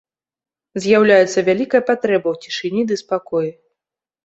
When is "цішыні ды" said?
2.49-3.01